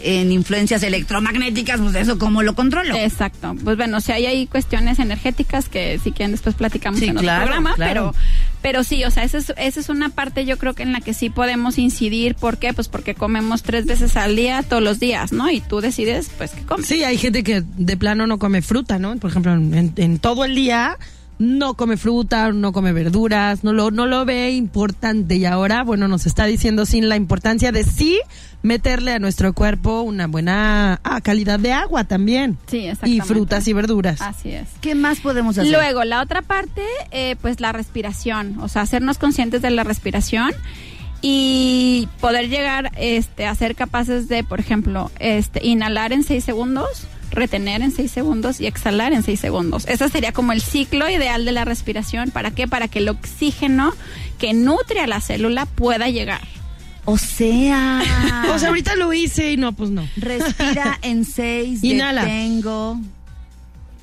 en 0.04 0.32
influencias 0.32 0.82
electromagnéticas, 0.82 1.80
pues 1.80 1.94
eso 1.96 2.18
cómo 2.18 2.42
lo 2.42 2.56
controlo. 2.56 2.96
Exacto. 2.96 3.56
Pues 3.64 3.78
bueno, 3.78 4.02
si 4.02 4.12
hay 4.12 4.26
ahí 4.26 4.48
cuestiones 4.48 4.98
energéticas 4.98 5.70
que 5.70 6.00
si 6.00 6.12
quieren 6.12 6.32
después 6.32 6.56
platicamos 6.56 7.00
en 7.02 7.18
otro 7.18 7.30
programa, 7.30 7.76
pero 7.78 8.16
pero 8.62 8.84
sí, 8.84 9.04
o 9.04 9.12
sea, 9.12 9.24
esa 9.24 9.38
es, 9.38 9.54
esa 9.58 9.80
es 9.80 9.90
una 9.90 10.10
parte 10.10 10.46
yo 10.46 10.58
creo 10.58 10.74
que 10.74 10.84
en 10.84 10.94
la 10.94 11.02
que 11.02 11.14
sí 11.14 11.30
podemos 11.30 11.78
incidir. 11.78 12.36
¿Por 12.36 12.58
qué? 12.58 12.74
Pues 12.74 12.88
porque 12.88 13.16
comemos 13.16 13.64
tres 13.64 13.86
veces 13.86 14.16
al 14.18 14.36
día, 14.36 14.64
todos 14.64 14.84
los 14.84 15.00
días, 15.00 15.32
¿no? 15.32 15.50
Y 15.50 15.62
tú 15.62 15.82
decides, 15.82 16.30
pues, 16.38 16.52
qué 16.52 16.64
comes. 16.64 16.86
Sí, 16.86 17.04
hay 17.04 17.18
gente 17.18 17.44
que 17.44 17.62
de 17.62 17.98
plano 17.98 18.28
no 18.28 18.40
come 18.40 18.62
fruta, 18.62 19.00
¿no? 19.00 19.16
Por 19.18 19.30
ejemplo, 19.30 19.54
en, 19.54 19.94
en 19.96 20.20
todo 20.20 20.46
el 20.46 20.56
día 20.56 20.98
no 21.42 21.74
come 21.74 21.98
fruta, 21.98 22.52
no 22.52 22.72
come 22.72 22.94
verduras, 22.94 23.64
no 23.64 23.74
lo, 23.74 23.90
no 23.90 24.06
lo 24.06 24.26
ve 24.26 24.52
importante. 24.52 25.36
Y 25.36 25.46
ahora, 25.46 25.84
bueno, 25.84 26.08
nos 26.08 26.28
está 26.28 26.46
diciendo 26.46 26.86
sin 26.86 27.10
la 27.10 27.16
importancia 27.16 27.72
de 27.72 27.84
sí 27.84 28.20
meterle 28.62 29.14
a 29.14 29.20
nuestro 29.20 29.54
cuerpo 29.54 30.02
una 30.02 30.28
buena 30.28 31.02
ah, 31.04 31.20
calidad 31.22 31.60
de 31.60 31.74
agua 31.74 32.04
también. 32.04 32.60
Sí, 32.68 32.86
exactamente. 32.86 33.26
Y 33.26 33.28
frutas 33.28 33.68
y 33.68 33.74
verduras. 33.74 34.22
Así 34.22 34.52
es. 34.52 34.68
¿Qué 34.82 34.94
más 34.94 35.20
podemos 35.20 35.58
hacer? 35.58 35.72
Luego, 35.72 36.04
la 36.04 36.22
otra 36.22 36.44
parte, 36.44 36.84
eh, 37.10 37.36
pues 37.42 37.60
la 37.60 37.72
respiración. 37.72 38.60
O 38.60 38.68
sea, 38.68 38.84
hacernos 38.84 39.18
conscientes 39.18 39.64
de 39.64 39.72
la 39.72 39.84
respiración 39.84 40.52
y 41.24 42.08
poder 42.20 42.50
llegar 42.50 42.92
este, 42.98 43.48
a 43.48 43.56
ser 43.56 43.76
capaces 43.76 44.28
de, 44.28 44.44
por 44.44 44.60
ejemplo, 44.60 45.10
este, 45.18 45.66
inhalar 45.66 46.14
en 46.14 46.24
seis 46.24 46.44
segundos 46.44 47.08
retener 47.32 47.82
en 47.82 47.92
seis 47.92 48.12
segundos 48.12 48.62
y 48.62 48.68
exhalar 48.68 49.14
en 49.14 49.24
seis 49.24 49.40
segundos. 49.40 49.88
Ese 49.88 50.08
sería 50.10 50.32
como 50.32 50.52
el 50.52 50.62
ciclo 50.62 51.10
ideal 51.10 51.46
de 51.46 51.52
la 51.52 51.66
respiración. 51.66 52.32
¿Para 52.32 52.52
qué? 52.52 52.68
Para 52.68 52.88
que 52.88 53.00
el 53.00 53.10
oxígeno 53.10 53.94
que 54.38 54.54
nutre 54.54 55.00
a 55.00 55.08
la 55.08 55.22
célula 55.22 55.66
pueda 55.66 56.10
llegar. 56.10 56.42
O 57.06 57.18
sea. 57.18 58.04
o 58.54 58.60
sea, 58.60 58.70
ahorita 58.70 58.96
lo 58.96 59.14
hice 59.14 59.52
y 59.52 59.58
no, 59.58 59.74
pues 59.74 59.90
no. 59.90 60.08
Respira 60.18 61.00
en 61.02 61.26
seis. 61.26 61.84
Inhala. 61.84 62.26
Detengo. 62.26 63.00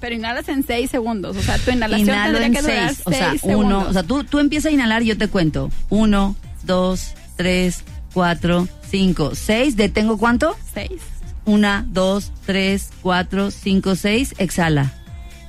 Pero 0.00 0.14
inhalas 0.14 0.48
en 0.48 0.64
seis 0.64 0.90
segundos. 0.90 1.36
O 1.36 1.42
sea, 1.42 1.58
tu 1.58 1.70
inhalación 1.70 2.08
Inhalo 2.08 2.38
tendría 2.38 2.46
en 2.46 2.52
que 2.52 2.62
durar 2.62 2.94
seis. 2.94 3.02
O 3.04 3.10
sea, 3.10 3.30
seis 3.30 3.42
uno. 3.44 3.52
segundos. 3.52 3.88
O 3.88 3.92
sea, 3.92 4.02
tú, 4.04 4.24
tú 4.24 4.38
empiezas 4.38 4.70
a 4.70 4.74
inhalar 4.74 5.02
y 5.02 5.06
yo 5.06 5.18
te 5.18 5.28
cuento. 5.28 5.70
Uno, 5.90 6.36
dos, 6.62 7.14
tres, 7.36 7.82
cuatro, 8.14 8.68
cinco, 8.88 9.34
seis. 9.34 9.76
¿Detengo 9.76 10.16
cuánto? 10.16 10.56
Seis. 10.72 11.00
Una, 11.48 11.82
dos, 11.88 12.30
tres, 12.44 12.90
cuatro, 13.00 13.50
cinco, 13.50 13.96
seis. 13.96 14.34
Exhala. 14.36 14.92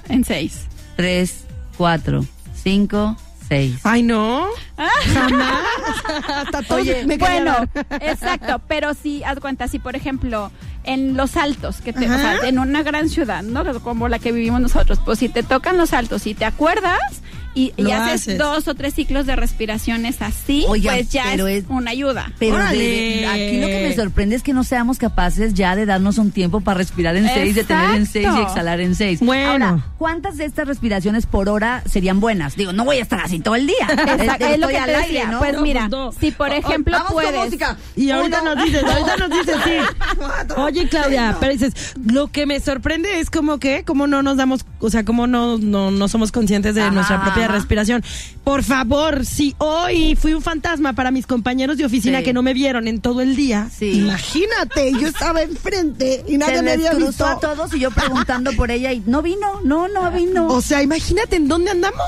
En 0.07 0.23
seis. 0.23 0.61
Tres, 0.95 1.43
cuatro, 1.77 2.25
cinco, 2.55 3.17
seis. 3.49 3.81
Ay, 3.83 4.03
no. 4.03 4.47
Jamás. 5.13 5.61
Hasta 6.29 6.61
todo 6.61 6.77
Oye, 6.77 7.05
me 7.05 7.17
quería 7.17 7.41
Bueno, 7.43 7.69
exacto, 7.99 8.61
pero 8.65 8.93
si, 8.93 9.25
haz 9.25 9.41
cuenta, 9.41 9.67
si 9.67 9.77
por 9.77 9.97
ejemplo 9.97 10.53
en 10.85 11.17
los 11.17 11.35
altos, 11.35 11.81
que 11.81 11.91
te, 11.91 12.09
o 12.09 12.17
sea, 12.17 12.47
en 12.47 12.59
una 12.59 12.81
gran 12.81 13.09
ciudad, 13.09 13.43
¿no? 13.43 13.81
Como 13.81 14.07
la 14.07 14.19
que 14.19 14.31
vivimos 14.31 14.61
nosotros, 14.61 15.01
pues 15.03 15.19
si 15.19 15.27
te 15.27 15.43
tocan 15.43 15.77
los 15.77 15.91
altos 15.91 16.25
y 16.27 16.33
te 16.33 16.45
acuerdas 16.45 17.01
y, 17.55 17.73
y 17.77 17.91
haces, 17.91 18.21
haces. 18.21 18.37
dos 18.37 18.67
o 18.67 18.75
tres 18.75 18.93
ciclos 18.93 19.25
de 19.25 19.35
respiraciones 19.35 20.21
así, 20.21 20.65
Oigan, 20.67 20.95
pues 20.95 21.09
ya 21.09 21.23
pero 21.31 21.47
es, 21.47 21.63
es- 21.63 21.69
una 21.69 21.91
ayuda. 21.91 22.31
Pero 22.39 22.57
de- 22.57 23.27
aquí 23.27 23.59
lo 23.59 23.67
que 23.67 23.87
me 23.89 23.95
sorprende 23.95 24.35
es 24.35 24.43
que 24.43 24.53
no 24.53 24.63
seamos 24.63 24.97
capaces 24.97 25.53
ya 25.53 25.75
de 25.75 25.85
darnos 25.85 26.17
un 26.17 26.31
tiempo 26.31 26.61
para 26.61 26.77
respirar 26.77 27.15
en 27.15 27.27
seis, 27.27 27.55
detener 27.55 27.95
en 27.95 28.05
seis 28.05 28.25
y 28.25 28.27
Exacto. 28.27 28.47
exhalar 28.49 28.79
en 28.79 28.95
seis. 28.95 29.19
Bueno. 29.19 29.49
Ahora, 29.65 29.85
¿cuántas 29.97 30.37
de 30.37 30.45
estas 30.45 30.67
respiraciones 30.67 31.25
por 31.25 31.49
hora 31.49 31.83
serían 31.85 32.19
buenas? 32.19 32.55
Digo, 32.55 32.71
no 32.73 32.85
voy 32.85 32.97
a 32.97 33.01
estar 33.01 33.19
así 33.19 33.39
todo 33.39 33.55
el 33.55 33.67
día. 33.67 33.87
Exacto, 33.89 34.45
es 34.45 34.59
lo 34.59 34.67
que 34.67 34.73
te 34.73 34.79
aire, 34.79 34.97
decía. 34.99 35.27
¿no? 35.27 35.39
Pues 35.39 35.59
mira, 35.61 35.87
no. 35.87 36.11
si 36.11 36.31
por 36.31 36.51
ejemplo 36.53 36.93
Vamos 36.93 37.11
con 37.13 37.23
puedes... 37.23 37.45
música. 37.45 37.77
Y 37.95 38.11
ahorita 38.11 38.41
Uno, 38.41 38.55
nos 38.55 38.65
dices, 38.65 38.83
ahorita 38.83 39.17
nos 39.17 39.29
dices, 39.31 39.57
sí. 39.63 40.53
Oye, 40.57 40.87
Claudia, 40.87 41.37
pero 41.39 41.51
dices, 41.53 41.73
lo 42.05 42.27
que 42.27 42.45
me 42.45 42.59
sorprende 42.59 43.19
es 43.19 43.29
como 43.29 43.59
que, 43.59 43.83
como 43.83 44.07
no 44.07 44.21
nos 44.23 44.37
damos, 44.37 44.65
o 44.79 44.89
sea, 44.89 45.03
como 45.05 45.27
no, 45.27 45.57
no, 45.57 45.91
no 45.91 46.07
somos 46.07 46.31
conscientes 46.31 46.75
de 46.75 46.81
Ajá, 46.81 46.91
nuestra 46.91 47.21
propia 47.23 47.38
ajá. 47.45 47.53
respiración. 47.53 48.03
Por 48.43 48.63
favor, 48.63 49.25
si 49.25 49.55
hoy 49.59 50.15
fui 50.15 50.33
un 50.33 50.41
fantasma 50.41 50.93
para 50.93 51.11
mis 51.11 51.27
compañeros 51.27 51.77
de 51.77 51.85
oficina 51.85 52.19
Sí. 52.19 52.23
que 52.25 52.33
no 52.33 52.41
me 52.41 52.53
vieron 52.53 52.87
en 52.87 52.99
todo 53.01 53.21
el 53.21 53.35
día, 53.35 53.69
Sí. 53.75 53.91
imagínate, 53.99 54.91
yo 54.99 55.07
estaba 55.07 55.41
enfrente 55.41 56.23
y 56.27 56.37
nadie 56.37 56.57
Se 56.57 56.61
me 56.63 56.71
había 56.71 56.93
visto. 56.93 57.25
a 57.25 57.39
todos 57.39 57.73
y 57.73 57.79
yo 57.79 57.91
preguntando 57.91 58.51
por 58.53 58.71
ella 58.71 58.91
y 58.93 59.01
no 59.05 59.21
vino, 59.21 59.61
no, 59.63 59.87
no 59.87 60.11
vino. 60.11 60.47
O 60.47 60.61
sea, 60.61 60.81
imagínate 60.81 61.35
en 61.35 61.47
dónde 61.47 61.71
andamos. 61.71 62.01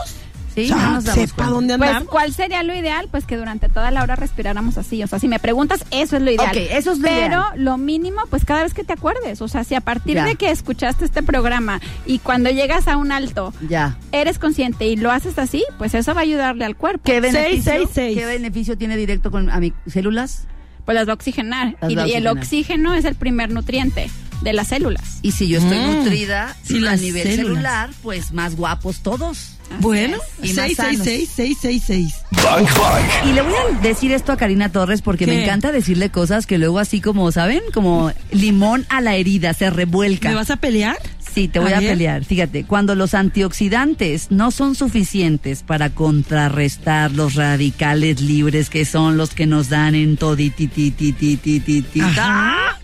Sí, 0.53 0.65
O 0.65 0.67
sea, 0.75 0.75
no 0.77 0.91
nos 0.95 1.03
damos 1.05 1.21
sepa 1.21 1.35
cuenta. 1.35 1.53
dónde 1.53 1.77
Pues, 1.77 1.89
andamos. 1.89 2.09
¿cuál 2.09 2.33
sería 2.33 2.61
lo 2.63 2.75
ideal? 2.75 3.07
Pues 3.09 3.25
que 3.25 3.37
durante 3.37 3.69
toda 3.69 3.89
la 3.91 4.03
hora 4.03 4.15
respiráramos 4.17 4.77
así. 4.77 5.01
O 5.01 5.07
sea, 5.07 5.17
si 5.19 5.27
me 5.29 5.39
preguntas, 5.39 5.85
eso 5.91 6.17
es 6.17 6.21
lo 6.23 6.29
ideal. 6.31 6.49
Ok, 6.51 6.63
eso 6.71 6.91
es 6.91 6.97
lo 6.99 7.07
Pero 7.07 7.25
ideal. 7.25 7.43
lo 7.63 7.77
mínimo, 7.77 8.21
pues 8.29 8.43
cada 8.43 8.63
vez 8.63 8.73
que 8.73 8.83
te 8.83 8.93
acuerdes. 8.93 9.41
O 9.41 9.47
sea, 9.47 9.63
si 9.63 9.75
a 9.75 9.81
partir 9.81 10.15
Ya. 10.15 10.25
de 10.25 10.35
que 10.35 10.51
escuchaste 10.51 11.05
este 11.05 11.23
programa 11.23 11.79
y 12.05 12.19
cuando 12.19 12.49
llegas 12.49 12.87
a 12.87 12.97
un 12.97 13.11
alto, 13.11 13.53
Ya. 13.69 13.97
eres 14.11 14.39
consciente 14.39 14.87
y 14.87 14.97
lo 14.97 15.11
haces 15.11 15.37
así, 15.39 15.63
pues 15.77 15.93
eso 15.93 16.13
va 16.13 16.19
a 16.21 16.23
ayudarle 16.23 16.65
al 16.65 16.75
cuerpo. 16.75 17.03
¿Qué 17.05 17.21
beneficio, 17.21 17.71
seis, 17.71 17.89
seis. 17.93 18.17
¿Qué 18.17 18.25
beneficio 18.25 18.77
tiene 18.77 18.97
directo 18.97 19.31
con 19.31 19.49
a 19.49 19.59
mis 19.59 19.73
células? 19.87 20.45
Pues 20.85 20.95
las 20.95 21.07
va 21.07 21.11
a 21.11 21.15
oxigenar. 21.15 21.77
Las 21.79 21.91
y, 21.91 21.95
va 21.95 22.03
a 22.03 22.07
y 22.07 22.13
el 22.13 22.27
oxígeno 22.27 22.93
es 22.93 23.05
el 23.05 23.15
primer 23.15 23.51
nutriente 23.51 24.09
de 24.41 24.53
las 24.53 24.69
células. 24.69 25.19
Y 25.21 25.31
si 25.31 25.47
yo 25.47 25.59
estoy 25.59 25.77
Mm. 25.77 25.97
nutrida 25.99 26.55
Sí, 26.63 26.85
a 26.85 26.95
nivel 26.95 27.23
células. 27.23 27.45
celular, 27.47 27.89
pues 28.01 28.33
más 28.33 28.55
guapos 28.55 29.01
todos. 29.01 29.57
Bueno, 29.79 30.17
es. 30.41 30.51
Y 30.51 30.53
más 30.53 30.67
666 30.67 31.29
666 31.29 32.15
Bang 32.43 32.65
Bang. 32.77 33.29
Y 33.29 33.33
le 33.33 33.41
voy 33.41 33.53
a 33.53 33.79
decir 33.81 34.11
esto 34.11 34.31
a 34.31 34.37
Karina 34.37 34.71
Torres 34.71 35.01
porque 35.01 35.27
me 35.27 35.43
encanta 35.43 35.71
decirle 35.71 36.09
cosas 36.09 36.45
que 36.45 36.57
luego 36.57 36.79
así 36.79 37.01
como, 37.01 37.31
¿saben? 37.31 37.61
Como 37.73 38.11
limón 38.31 38.85
a 38.89 39.01
la 39.01 39.15
herida, 39.15 39.53
se 39.53 39.69
revuelca. 39.69 40.29
¿Me 40.29 40.35
vas 40.35 40.51
a 40.51 40.57
pelear? 40.57 40.97
Sí, 41.33 41.47
te 41.47 41.59
voy 41.59 41.71
A 41.71 41.79
pelear. 41.79 42.25
Fíjate, 42.25 42.65
cuando 42.65 42.95
los 42.95 43.13
antioxidantes 43.13 44.31
no 44.31 44.51
son 44.51 44.75
suficientes 44.75 45.63
para 45.63 45.91
contrarrestar 45.91 47.11
los 47.11 47.35
radicales 47.35 48.19
libres 48.19 48.69
que 48.69 48.83
son 48.83 49.15
los 49.17 49.33
que 49.33 49.45
nos 49.45 49.69
dan 49.69 49.95
en 49.95 50.17
todititititititita, 50.17 52.79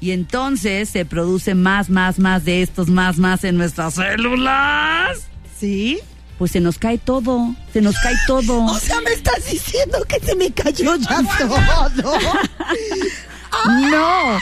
y 0.00 0.10
entonces 0.10 0.88
se 0.88 1.04
produce 1.04 1.54
más, 1.54 1.88
más, 1.88 2.18
más 2.18 2.44
de 2.44 2.62
estos, 2.62 2.88
más, 2.88 3.18
más 3.18 3.44
en 3.44 3.56
nuestras 3.56 3.94
células, 3.94 5.28
Sí. 5.62 5.98
pues 6.38 6.50
se 6.50 6.58
nos 6.60 6.76
cae 6.78 6.98
todo, 6.98 7.54
se 7.72 7.80
nos 7.80 7.96
cae 7.98 8.14
todo. 8.26 8.64
O 8.66 8.78
sea, 8.78 9.00
me 9.00 9.12
estás 9.12 9.44
diciendo 9.50 9.98
que 10.08 10.18
se 10.20 10.34
me 10.34 10.50
cayó 10.50 10.96
ya 10.96 11.22
todo. 11.38 11.56
No, 13.90 14.38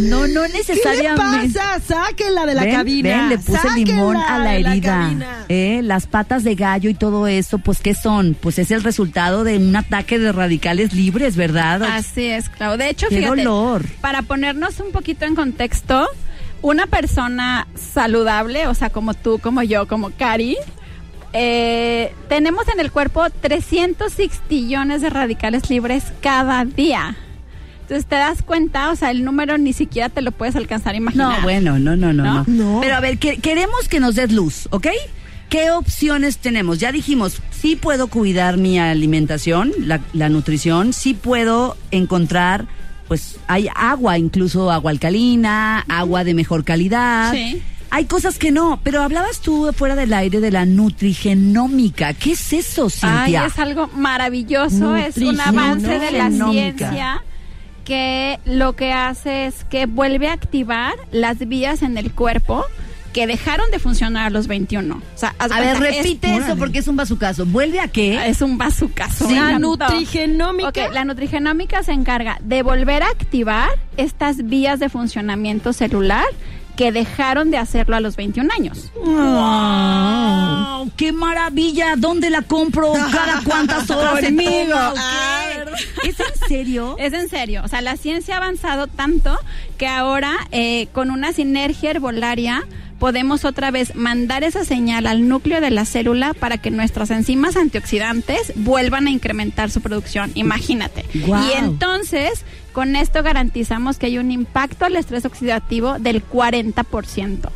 no, 0.00 0.26
no 0.26 0.42
¿Qué 0.42 0.48
le 0.48 0.58
necesariamente. 0.58 1.58
pasa? 1.60 1.80
Sáquenla 1.86 2.44
de 2.44 2.54
la 2.56 2.64
ven, 2.64 2.74
cabina. 2.74 3.08
ven, 3.16 3.28
le 3.28 3.38
puse 3.38 3.52
Sáquenla 3.62 3.76
limón 3.76 4.16
a 4.16 4.38
la 4.40 4.56
herida. 4.56 5.44
eh, 5.48 5.80
las 5.84 6.08
patas 6.08 6.42
de 6.42 6.56
gallo 6.56 6.90
y 6.90 6.94
todo 6.94 7.28
eso, 7.28 7.58
pues 7.58 7.78
¿qué 7.78 7.94
son? 7.94 8.36
Pues 8.38 8.58
es 8.58 8.72
el 8.72 8.82
resultado 8.82 9.44
de 9.44 9.56
un 9.58 9.74
ataque 9.76 10.18
de 10.18 10.32
radicales 10.32 10.92
libres, 10.92 11.36
¿verdad? 11.36 11.84
Así 11.84 12.26
es, 12.26 12.48
Clau. 12.48 12.76
De 12.76 12.90
hecho, 12.90 13.06
Qué 13.08 13.18
fíjate, 13.18 13.44
dolor. 13.44 13.84
para 14.00 14.22
ponernos 14.22 14.80
un 14.80 14.90
poquito 14.90 15.24
en 15.24 15.36
contexto, 15.36 16.08
una 16.62 16.86
persona 16.86 17.66
saludable, 17.74 18.66
o 18.66 18.74
sea, 18.74 18.90
como 18.90 19.14
tú, 19.14 19.38
como 19.38 19.62
yo, 19.62 19.86
como 19.86 20.10
Cari, 20.10 20.56
eh, 21.32 22.12
tenemos 22.28 22.66
en 22.68 22.80
el 22.80 22.90
cuerpo 22.90 23.26
300 23.30 24.12
sextillones 24.12 25.02
de 25.02 25.10
radicales 25.10 25.70
libres 25.70 26.04
cada 26.20 26.64
día. 26.64 27.16
Entonces 27.82 28.06
te 28.06 28.16
das 28.16 28.42
cuenta, 28.42 28.90
o 28.90 28.96
sea, 28.96 29.10
el 29.10 29.24
número 29.24 29.56
ni 29.56 29.72
siquiera 29.72 30.10
te 30.10 30.20
lo 30.20 30.30
puedes 30.32 30.56
alcanzar 30.56 30.94
a 30.94 30.98
imaginar. 30.98 31.38
No, 31.38 31.42
bueno, 31.42 31.78
no, 31.78 31.96
no, 31.96 32.12
no. 32.12 32.44
no. 32.46 32.78
Pero 32.82 32.94
a 32.94 33.00
ver, 33.00 33.18
queremos 33.18 33.88
que 33.88 33.98
nos 33.98 34.14
des 34.14 34.30
luz, 34.32 34.68
¿ok? 34.70 34.88
¿Qué 35.48 35.70
opciones 35.70 36.36
tenemos? 36.36 36.78
Ya 36.78 36.92
dijimos, 36.92 37.40
sí 37.50 37.76
puedo 37.76 38.08
cuidar 38.08 38.58
mi 38.58 38.78
alimentación, 38.78 39.72
la, 39.78 40.00
la 40.12 40.28
nutrición, 40.28 40.92
sí 40.92 41.14
puedo 41.14 41.78
encontrar, 41.90 42.66
pues 43.08 43.38
hay 43.46 43.68
agua, 43.74 44.18
incluso 44.18 44.70
agua 44.70 44.90
alcalina, 44.90 45.84
agua 45.88 46.24
de 46.24 46.34
mejor 46.34 46.64
calidad. 46.64 47.32
Sí. 47.32 47.62
Hay 47.90 48.04
cosas 48.04 48.38
que 48.38 48.52
no, 48.52 48.80
pero 48.84 49.02
hablabas 49.02 49.40
tú 49.40 49.72
fuera 49.74 49.96
del 49.96 50.12
aire 50.12 50.40
de 50.40 50.50
la 50.50 50.66
nutrigenómica. 50.66 52.12
¿Qué 52.12 52.32
es 52.32 52.52
eso, 52.52 52.90
Cintia? 52.90 53.44
Ay, 53.44 53.48
es 53.48 53.58
algo 53.58 53.88
maravilloso, 53.88 54.94
es 54.94 55.16
un 55.16 55.40
avance 55.40 55.98
de 55.98 56.10
la 56.12 56.30
ciencia 56.30 57.22
que 57.86 58.38
lo 58.44 58.76
que 58.76 58.92
hace 58.92 59.46
es 59.46 59.64
que 59.64 59.86
vuelve 59.86 60.28
a 60.28 60.34
activar 60.34 60.92
las 61.10 61.38
vías 61.48 61.80
en 61.80 61.96
el 61.96 62.12
cuerpo 62.12 62.66
que 63.12 63.26
dejaron 63.26 63.70
de 63.70 63.78
funcionar 63.78 64.26
a 64.26 64.30
los 64.30 64.46
21. 64.46 64.94
O 64.94 65.00
sea, 65.18 65.34
a 65.38 65.48
ver, 65.48 65.78
repite 65.78 66.36
eso 66.36 66.56
porque 66.56 66.78
es 66.78 66.88
un 66.88 66.96
bazucazo. 66.96 67.46
¿Vuelve 67.46 67.80
a 67.80 67.88
qué? 67.88 68.28
Es 68.28 68.42
un 68.42 68.58
bazucazo. 68.58 69.30
la 69.30 69.58
nutrigenómica. 69.58 70.88
la 70.90 71.04
nutrigenómica 71.04 71.82
se 71.82 71.92
encarga 71.92 72.38
de 72.42 72.62
volver 72.62 73.02
a 73.02 73.06
activar 73.06 73.70
estas 73.96 74.44
vías 74.44 74.78
de 74.80 74.88
funcionamiento 74.88 75.72
celular 75.72 76.26
que 76.78 76.92
dejaron 76.92 77.50
de 77.50 77.56
hacerlo 77.56 77.96
a 77.96 78.00
los 78.00 78.14
21 78.14 78.54
años. 78.54 78.92
¡Wow! 78.94 80.92
¡Qué 80.96 81.10
maravilla! 81.12 81.94
¿Dónde 81.96 82.30
la 82.30 82.42
compro? 82.42 82.92
¿Cada 82.92 83.42
cuántas 83.42 83.90
horas 83.90 84.20
se 84.20 84.28
¿Es 84.28 86.20
en 86.20 86.48
serio? 86.48 86.94
Es 87.00 87.12
en 87.14 87.28
serio. 87.28 87.62
O 87.64 87.68
sea, 87.68 87.80
la 87.80 87.96
ciencia 87.96 88.34
ha 88.34 88.36
avanzado 88.36 88.86
tanto 88.86 89.36
que 89.76 89.88
ahora 89.88 90.36
eh, 90.52 90.86
con 90.92 91.10
una 91.10 91.32
sinergia 91.32 91.90
herbolaria 91.90 92.64
podemos 92.98 93.44
otra 93.44 93.70
vez 93.70 93.94
mandar 93.94 94.44
esa 94.44 94.64
señal 94.64 95.06
al 95.06 95.28
núcleo 95.28 95.60
de 95.60 95.70
la 95.70 95.84
célula 95.84 96.34
para 96.34 96.58
que 96.58 96.70
nuestras 96.70 97.10
enzimas 97.10 97.56
antioxidantes 97.56 98.52
vuelvan 98.56 99.06
a 99.06 99.10
incrementar 99.10 99.70
su 99.70 99.80
producción. 99.80 100.30
Imagínate. 100.34 101.04
Y 101.14 101.58
entonces, 101.58 102.44
con 102.72 102.96
esto 102.96 103.22
garantizamos 103.22 103.98
que 103.98 104.06
hay 104.06 104.18
un 104.18 104.30
impacto 104.30 104.84
al 104.84 104.96
estrés 104.96 105.24
oxidativo 105.24 105.98
del 105.98 106.26
40%. 106.26 107.50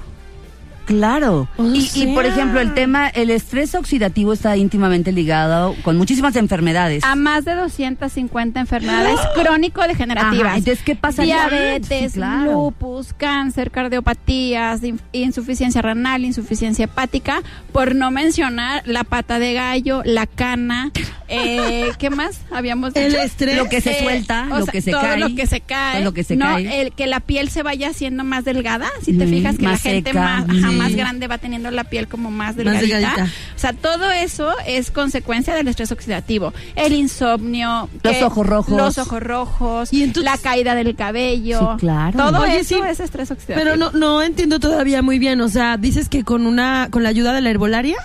Claro. 0.84 1.48
y, 1.58 2.06
por 2.14 2.26
ejemplo, 2.26 2.60
el 2.60 2.74
tema, 2.74 3.08
el 3.08 3.30
estrés 3.30 3.74
oxidativo 3.74 4.32
está 4.32 4.56
íntimamente 4.56 5.12
ligado 5.12 5.74
con 5.82 5.96
muchísimas 5.96 6.36
enfermedades. 6.36 7.04
A 7.04 7.14
más 7.14 7.44
de 7.44 7.54
250 7.54 8.60
enfermedades 8.60 9.18
crónico-degenerativas. 9.34 10.58
Entonces, 10.58 10.84
¿qué 10.84 10.96
pasa? 10.96 11.22
Diabetes, 11.22 12.16
lupus, 12.16 13.12
cáncer, 13.12 13.70
cardiopatías, 13.70 14.80
insuficiencia 15.12 15.82
renal, 15.82 16.24
insuficiencia 16.24 16.84
hepática, 16.84 17.42
por 17.72 17.94
no 17.94 18.10
mencionar 18.10 18.82
la 18.86 19.04
pata 19.04 19.38
de 19.38 19.54
gallo, 19.54 20.02
la 20.04 20.26
cana, 20.26 20.92
eh, 21.28 21.90
¿qué 21.98 22.10
más 22.10 22.40
habíamos 22.50 22.94
dicho? 22.94 23.06
El 23.06 23.14
estrés. 23.16 23.56
Lo 23.56 23.68
que 23.68 23.80
se 23.80 23.98
suelta, 24.00 24.46
lo 24.46 24.66
que 24.66 24.82
se 24.82 24.90
todo 24.90 25.00
cae. 25.00 25.18
lo 25.18 25.34
que 25.34 25.46
se 25.46 25.60
cae. 25.60 26.04
Lo 26.04 26.12
que 26.12 26.24
se 26.24 26.36
no, 26.36 26.58
El, 26.58 26.92
que 26.92 27.06
la 27.06 27.20
piel 27.20 27.48
se 27.48 27.62
vaya 27.62 27.90
haciendo 27.90 28.24
más 28.24 28.44
delgada, 28.44 28.88
si 29.02 29.16
te 29.16 29.26
fijas 29.26 29.56
que 29.56 29.64
la 29.64 29.78
gente 29.78 30.12
más 30.12 30.46
más 30.72 30.94
grande 30.94 31.26
va 31.26 31.38
teniendo 31.38 31.70
la 31.70 31.84
piel 31.84 32.08
como 32.08 32.30
más 32.30 32.56
delgadita. 32.56 33.28
O 33.54 33.58
sea, 33.58 33.72
todo 33.72 34.10
eso 34.10 34.52
es 34.66 34.90
consecuencia 34.90 35.54
del 35.54 35.68
estrés 35.68 35.92
oxidativo. 35.92 36.52
El 36.74 36.92
insomnio, 36.92 37.88
los 38.02 38.22
ojos 38.22 38.46
rojos, 38.46 38.76
los 38.76 38.98
ojos 38.98 39.22
rojos, 39.22 39.92
¿Y 39.92 40.12
la 40.14 40.36
caída 40.38 40.74
del 40.74 40.94
cabello. 40.96 41.76
claro. 41.78 42.16
Todo 42.16 42.44
eso 42.44 42.84
es 42.84 43.00
estrés 43.00 43.30
oxidativo. 43.30 43.58
Pero 43.58 43.76
no 43.76 43.92
no 43.92 44.22
entiendo 44.22 44.60
todavía 44.60 45.02
muy 45.02 45.18
bien, 45.18 45.40
o 45.40 45.48
sea, 45.48 45.76
dices 45.76 46.08
que 46.08 46.24
con 46.24 46.46
una 46.46 46.88
con 46.90 47.02
la 47.02 47.08
ayuda 47.08 47.32
de 47.32 47.40
la 47.40 47.50
herbolaria? 47.50 47.96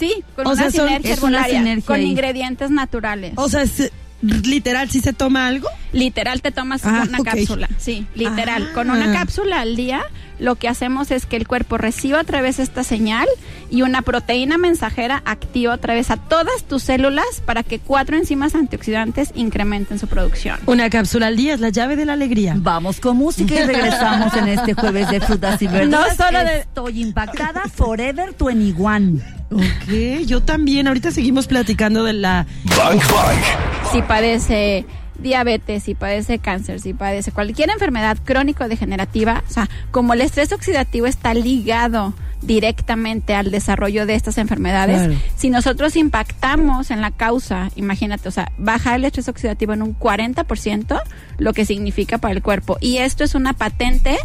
Sí, 0.00 0.24
con 0.34 0.46
una 0.46 0.70
sinergia 0.70 1.12
herbolaria, 1.12 1.78
con 1.84 2.00
ingredientes 2.00 2.70
naturales. 2.70 3.34
O 3.36 3.50
sea, 3.50 3.62
es, 3.62 3.92
literal, 4.22 4.90
si 4.90 5.00
se 5.00 5.12
toma 5.12 5.46
algo? 5.46 5.68
Literal, 5.92 6.42
te 6.42 6.52
tomas 6.52 6.84
ah, 6.84 7.04
una 7.08 7.18
cápsula. 7.18 7.68
Sí, 7.78 8.06
literal. 8.14 8.72
Con 8.72 8.90
una 8.90 9.10
ah. 9.10 9.12
cápsula 9.12 9.60
al 9.60 9.76
día, 9.76 10.02
lo 10.38 10.54
que 10.56 10.68
hacemos 10.68 11.10
es 11.10 11.26
que 11.26 11.36
el 11.36 11.46
cuerpo 11.46 11.78
reciba 11.78 12.20
a 12.20 12.24
través 12.24 12.58
esta 12.58 12.84
señal 12.84 13.28
y 13.70 13.82
una 13.82 14.02
proteína 14.02 14.58
mensajera 14.58 15.22
activa 15.24 15.74
a 15.74 15.78
través 15.78 16.10
a 16.10 16.16
todas 16.16 16.64
tus 16.64 16.82
células 16.82 17.42
para 17.44 17.62
que 17.62 17.78
cuatro 17.78 18.16
enzimas 18.16 18.54
antioxidantes 18.54 19.32
incrementen 19.34 19.98
su 19.98 20.06
producción. 20.06 20.58
Una 20.66 20.90
cápsula 20.90 21.28
al 21.28 21.36
día 21.36 21.54
es 21.54 21.60
la 21.60 21.70
llave 21.70 21.96
de 21.96 22.04
la 22.04 22.14
alegría. 22.14 22.54
Vamos 22.56 23.00
con 23.00 23.16
música 23.16 23.54
y 23.54 23.64
regresamos 23.64 24.34
en 24.34 24.48
este 24.48 24.74
jueves 24.74 25.10
de 25.10 25.20
frutas 25.20 25.60
y 25.62 25.66
verduras. 25.66 26.18
No 26.18 26.24
solo 26.24 26.38
de... 26.38 26.58
Estoy 26.60 27.02
impactada 27.02 27.62
Forever 27.74 28.34
21. 28.38 29.39
Ok, 29.50 30.24
yo 30.26 30.42
también. 30.42 30.86
Ahorita 30.86 31.10
seguimos 31.10 31.46
platicando 31.46 32.04
de 32.04 32.12
la... 32.12 32.46
Si 33.92 34.02
padece 34.02 34.86
diabetes, 35.18 35.82
si 35.82 35.94
padece 35.94 36.38
cáncer, 36.38 36.80
si 36.80 36.94
padece 36.94 37.32
cualquier 37.32 37.70
enfermedad 37.70 38.18
crónico-degenerativa, 38.24 39.42
o 39.48 39.52
sea, 39.52 39.68
como 39.90 40.14
el 40.14 40.20
estrés 40.20 40.52
oxidativo 40.52 41.06
está 41.06 41.34
ligado 41.34 42.14
directamente 42.42 43.34
al 43.34 43.50
desarrollo 43.50 44.06
de 44.06 44.14
estas 44.14 44.38
enfermedades, 44.38 45.14
si 45.36 45.50
nosotros 45.50 45.94
impactamos 45.96 46.90
en 46.90 47.02
la 47.02 47.10
causa, 47.10 47.70
imagínate, 47.76 48.28
o 48.28 48.32
sea, 48.32 48.50
bajar 48.56 48.96
el 48.96 49.04
estrés 49.04 49.28
oxidativo 49.28 49.74
en 49.74 49.82
un 49.82 49.98
40%, 49.98 51.02
lo 51.36 51.52
que 51.52 51.66
significa 51.66 52.16
para 52.16 52.32
el 52.32 52.42
cuerpo. 52.42 52.78
Y 52.80 52.98
esto 52.98 53.24
es 53.24 53.34
una 53.34 53.52
patente 53.52 54.16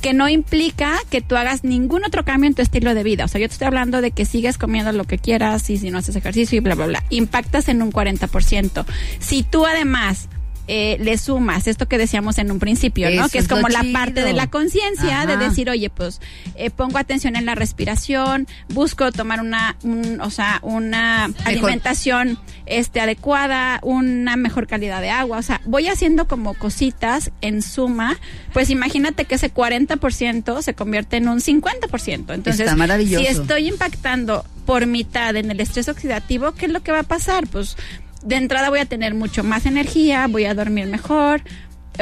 que 0.00 0.14
no 0.14 0.28
implica 0.28 0.98
que 1.10 1.20
tú 1.20 1.36
hagas 1.36 1.64
ningún 1.64 2.04
otro 2.04 2.24
cambio 2.24 2.48
en 2.48 2.54
tu 2.54 2.62
estilo 2.62 2.94
de 2.94 3.02
vida. 3.02 3.24
O 3.24 3.28
sea, 3.28 3.40
yo 3.40 3.48
te 3.48 3.52
estoy 3.52 3.66
hablando 3.66 4.00
de 4.00 4.10
que 4.10 4.24
sigues 4.24 4.58
comiendo 4.58 4.92
lo 4.92 5.04
que 5.04 5.18
quieras 5.18 5.68
y 5.70 5.78
si 5.78 5.90
no 5.90 5.98
haces 5.98 6.16
ejercicio 6.16 6.56
y 6.56 6.60
bla, 6.60 6.74
bla, 6.74 6.86
bla. 6.86 7.04
Impactas 7.10 7.68
en 7.68 7.82
un 7.82 7.92
40%. 7.92 8.84
Si 9.18 9.42
tú 9.42 9.66
además 9.66 10.28
eh, 10.72 10.98
le 11.00 11.18
sumas 11.18 11.66
esto 11.66 11.88
que 11.88 11.98
decíamos 11.98 12.38
en 12.38 12.52
un 12.52 12.60
principio, 12.60 13.10
¿no? 13.10 13.28
que 13.28 13.38
es, 13.38 13.48
como 13.48 13.68
la 13.68 13.84
parte 13.92 14.22
de 14.22 14.32
la 14.32 14.46
conciencia 14.46 15.26
de 15.26 15.36
decir, 15.36 15.68
oye, 15.68 15.90
pues 15.90 16.20
eh, 16.54 16.70
pongo 16.70 16.96
atención 16.98 17.34
en 17.34 17.44
la 17.44 17.56
respiración, 17.56 18.46
busco 18.68 19.10
tomar 19.10 19.40
una, 19.40 19.76
o 20.20 20.30
sea, 20.30 20.60
una 20.62 21.24
alimentación 21.44 22.38
este 22.66 23.00
adecuada, 23.00 23.80
una 23.82 24.36
mejor 24.36 24.68
calidad 24.68 25.00
de 25.00 25.10
agua, 25.10 25.38
o 25.38 25.42
sea, 25.42 25.60
voy 25.64 25.88
haciendo 25.88 26.28
como 26.28 26.54
cositas 26.54 27.32
en 27.40 27.62
suma, 27.62 28.16
pues 28.52 28.70
imagínate 28.70 29.24
que 29.24 29.34
ese 29.34 29.52
40% 29.52 30.62
se 30.62 30.74
convierte 30.74 31.16
en 31.16 31.26
un 31.26 31.40
50%. 31.40 32.32
Entonces, 32.32 32.60
Está 32.60 32.76
maravilloso. 32.76 33.24
si 33.24 33.28
estoy 33.28 33.66
impactando 33.66 34.44
por 34.66 34.86
mitad 34.86 35.34
en 35.34 35.50
el 35.50 35.58
estrés 35.58 35.88
oxidativo, 35.88 36.52
¿qué 36.52 36.66
es 36.66 36.72
lo 36.72 36.80
que 36.84 36.92
va 36.92 37.00
a 37.00 37.02
pasar? 37.02 37.48
Pues 37.48 37.76
de 38.22 38.36
entrada 38.36 38.70
voy 38.70 38.80
a 38.80 38.86
tener 38.86 39.14
mucho 39.14 39.44
más 39.44 39.66
energía, 39.66 40.26
voy 40.28 40.44
a 40.44 40.54
dormir 40.54 40.86
mejor, 40.86 41.42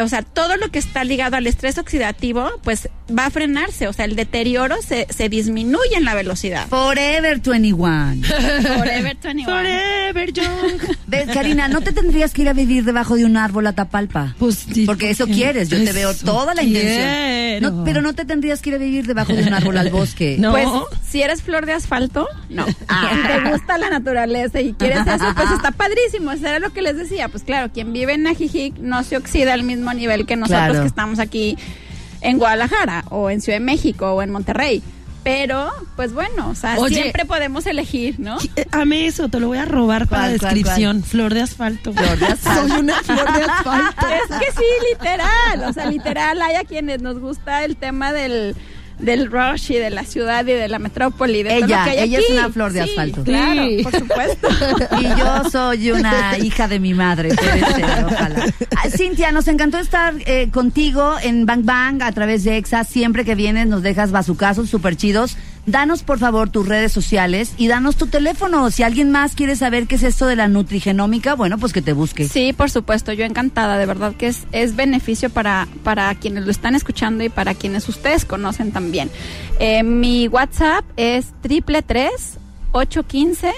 o 0.00 0.09
sea, 0.09 0.23
todo 0.23 0.57
lo 0.57 0.71
que 0.71 0.78
está 0.78 1.05
ligado 1.05 1.37
al 1.37 1.47
estrés 1.47 1.78
oxidativo, 1.78 2.49
pues 2.62 2.88
va 3.17 3.26
a 3.26 3.31
frenarse, 3.31 3.88
o 3.88 3.93
sea, 3.93 4.05
el 4.05 4.17
deterioro 4.17 4.76
se, 4.83 5.07
se 5.11 5.28
disminuye 5.28 5.97
en 5.97 6.05
la 6.05 6.14
velocidad. 6.14 6.69
Forever 6.69 7.40
21. 7.40 8.23
Forever 8.26 9.17
21. 9.23 9.45
Forever 9.45 10.33
young. 10.33 10.97
¿Ves, 11.07 11.28
Karina, 11.33 11.69
no 11.69 11.81
te 11.81 11.93
tendrías 11.93 12.33
que 12.33 12.43
ir 12.43 12.49
a 12.49 12.52
vivir 12.52 12.85
debajo 12.85 13.17
de 13.17 13.25
un 13.25 13.37
árbol 13.37 13.67
a 13.67 13.73
Tapalpa. 13.73 14.35
Pues 14.38 14.67
sí. 14.73 14.85
Porque 14.87 15.11
eso 15.11 15.26
quieres, 15.26 15.69
yo 15.69 15.83
te 15.83 15.93
veo 15.93 16.14
toda 16.14 16.55
la 16.55 16.62
intención. 16.62 17.85
pero 17.85 18.02
no 18.02 18.14
te 18.14 18.25
tendrías 18.25 18.61
que 18.61 18.71
ir 18.71 18.76
a 18.76 18.78
vivir 18.78 19.07
debajo 19.07 19.33
de 19.33 19.43
un 19.43 19.55
árbol 19.55 19.78
al 19.78 19.90
bosque. 19.90 20.37
No. 20.49 20.52
Pues 20.52 20.69
si 21.07 21.21
eres 21.21 21.43
flor 21.43 21.67
de 21.67 21.73
asfalto, 21.73 22.28
no. 22.49 22.64
Ah. 22.87 23.11
Si 23.12 23.26
te 23.26 23.50
gusta 23.50 23.76
la 23.76 23.90
naturaleza 23.90 24.61
y 24.61 24.73
quieres 24.73 25.00
eso, 25.00 25.25
pues 25.35 25.50
está 25.50 25.73
padrísimo. 25.73 26.31
Eso 26.31 26.47
era 26.47 26.59
lo 26.61 26.73
que 26.73 26.81
les 26.81 26.97
decía. 26.97 27.28
Pues 27.28 27.43
claro, 27.43 27.73
quien 27.73 27.93
vive 27.93 28.14
en 28.14 28.26
Ajijic 28.26 28.78
no 28.78 29.02
se 29.02 29.17
oxida 29.17 29.55
al 29.55 29.64
mismo 29.64 29.88
nivel 29.95 30.26
que 30.26 30.37
nosotros 30.37 30.78
que 30.78 30.87
estamos 30.87 31.18
aquí 31.18 31.57
en 32.21 32.38
Guadalajara 32.38 33.04
o 33.11 33.30
en 33.30 33.40
Ciudad 33.40 33.59
de 33.59 33.64
México 33.64 34.12
o 34.12 34.23
en 34.23 34.30
Monterrey. 34.30 34.83
Pero, 35.25 35.71
pues 35.95 36.14
bueno, 36.14 36.49
o 36.49 36.54
sea, 36.54 36.78
siempre 36.88 37.26
podemos 37.26 37.66
elegir, 37.66 38.18
¿no? 38.18 38.38
Eh, 38.57 38.64
ame 38.71 39.07
eso, 39.07 39.28
te 39.28 39.40
lo 39.40 39.49
voy 39.49 39.59
a 39.59 39.66
robar 39.66 40.07
para 40.07 40.23
la 40.23 40.28
descripción. 40.33 41.02
Flor 41.02 41.35
de 41.35 41.42
asfalto. 41.42 41.92
Flor 41.92 42.18
de 42.18 42.26
asfalto. 42.26 42.68
Soy 42.68 42.80
una 42.80 42.95
flor 43.02 43.33
de 43.35 43.42
asfalto. 43.42 44.07
Es 44.30 44.38
que 44.38 44.52
sí, 44.52 44.66
literal. 44.92 45.68
O 45.68 45.73
sea, 45.73 45.90
literal, 45.90 46.40
hay 46.40 46.54
a 46.57 46.64
quienes 46.64 47.02
nos 47.02 47.18
gusta 47.18 47.64
el 47.64 47.76
tema 47.76 48.12
del 48.12 48.57
del 48.99 49.31
rush 49.31 49.73
y 49.73 49.76
de 49.76 49.90
la 49.90 50.05
ciudad 50.05 50.43
y 50.47 50.52
de 50.52 50.69
la 50.69 50.78
metrópoli. 50.78 51.43
De 51.43 51.57
ella, 51.59 51.67
todo 51.67 51.78
lo 51.78 51.85
que 51.85 51.90
hay 51.90 51.99
ella 52.09 52.19
aquí. 52.19 52.26
es 52.33 52.38
una 52.38 52.50
flor 52.50 52.73
de 52.73 52.83
Sí, 52.83 52.90
asfalto. 52.90 53.25
Claro, 53.25 53.62
por 53.83 53.93
supuesto. 53.99 54.49
Y 55.00 55.05
yo 55.19 55.50
soy 55.50 55.90
una 55.93 56.38
hija 56.38 56.69
de 56.69 56.81
mi 56.81 56.95
madre, 56.95 57.31
puede 57.35 57.61
ser, 57.75 58.05
ojalá. 58.05 58.47
Ah, 58.76 58.88
Cintia, 58.90 59.33
nos 59.33 59.49
encantó 59.49 59.78
estar 59.78 60.14
eh, 60.26 60.49
contigo 60.52 61.14
en 61.23 61.47
Bang 61.47 61.64
Bang 61.64 62.02
a 62.02 62.12
través 62.12 62.45
de 62.45 62.57
EXA. 62.57 62.85
Siempre 62.85 63.25
que 63.25 63.35
vienes 63.35 63.67
nos 63.69 63.83
dejas 63.83 64.11
bazucazos 64.11 64.69
súper 64.69 64.97
chidos. 64.97 65.37
Danos, 65.70 66.02
por 66.02 66.18
favor, 66.18 66.48
tus 66.48 66.66
redes 66.66 66.92
sociales 66.92 67.52
y 67.58 67.68
danos 67.68 67.96
tu 67.96 68.06
teléfono. 68.06 68.70
Si 68.70 68.82
alguien 68.82 69.10
más 69.10 69.34
quiere 69.34 69.54
saber 69.54 69.87
qué 69.87 69.96
es 69.96 70.02
esto 70.02 70.26
de 70.26 70.34
la 70.34 70.48
nutrigenómica, 70.48 71.34
bueno, 71.34 71.58
pues 71.58 71.75
que 71.75 71.82
te 71.82 71.92
busque. 71.92 72.26
Sí, 72.26 72.54
por 72.54 72.70
supuesto, 72.70 73.12
yo 73.12 73.26
encantada, 73.26 73.76
de 73.76 73.84
verdad 73.84 74.14
que 74.16 74.28
es, 74.28 74.46
es 74.52 74.76
beneficio 74.76 75.28
para, 75.28 75.68
para 75.84 76.14
quienes 76.14 76.46
lo 76.46 76.50
están 76.50 76.75
escuchando 76.75 77.22
y 77.22 77.28
para 77.28 77.52
quienes 77.52 77.87
ustedes 77.87 78.25
conocen 78.25 78.72
también. 78.72 79.10
Eh, 79.60 79.82
mi 79.82 80.26
WhatsApp 80.28 80.87
es 80.96 81.26
triple 81.42 81.82
tres 81.82 82.38
ocho 82.72 83.02
quince 83.02 83.52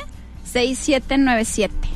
seis 0.45 0.81
siete 0.83 1.17
nueve 1.17 1.45
siete. 1.45 1.88